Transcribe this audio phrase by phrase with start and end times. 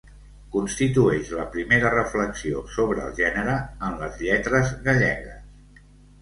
[0.53, 3.59] Constitueix la primera reflexió sobre el gènere
[3.91, 5.85] en les lletres gallegues.